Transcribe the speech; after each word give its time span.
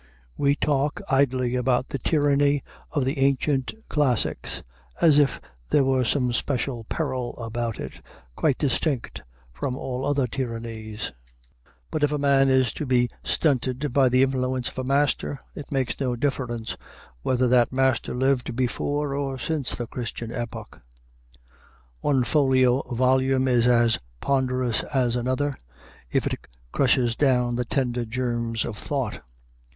We 0.35 0.55
talk 0.55 0.99
idly 1.11 1.53
about 1.53 1.89
the 1.89 1.99
tyranny 1.99 2.63
of 2.91 3.05
the 3.05 3.19
ancient 3.19 3.75
classics, 3.87 4.63
as 4.99 5.19
if 5.19 5.39
there 5.69 5.83
were 5.83 6.03
some 6.05 6.33
special 6.33 6.85
peril 6.85 7.37
about 7.37 7.79
it, 7.79 8.01
quite 8.35 8.57
distinct 8.57 9.21
from 9.53 9.75
all 9.75 10.03
other 10.03 10.25
tyrannies. 10.25 11.11
But 11.91 12.01
if 12.01 12.11
a 12.11 12.17
man 12.17 12.49
is 12.49 12.73
to 12.73 12.87
be 12.87 13.11
stunted 13.23 13.93
by 13.93 14.09
the 14.09 14.23
influence 14.23 14.69
of 14.69 14.79
a 14.79 14.83
master, 14.83 15.37
it 15.53 15.71
makes 15.71 15.99
no 15.99 16.15
difference 16.15 16.75
whether 17.21 17.47
that 17.49 17.71
master 17.71 18.15
lived 18.15 18.55
before 18.55 19.13
or 19.13 19.37
since 19.37 19.75
the 19.75 19.85
Christian 19.85 20.31
epoch. 20.31 20.81
One 21.99 22.23
folio 22.23 22.81
volume 22.91 23.47
is 23.47 23.67
as 23.67 23.99
ponderous 24.19 24.81
as 24.81 25.15
another, 25.15 25.53
if 26.09 26.25
it 26.25 26.39
crushes 26.71 27.15
down 27.15 27.55
the 27.55 27.65
tender 27.65 28.03
germs 28.03 28.65
of 28.65 28.79
thought. 28.79 29.21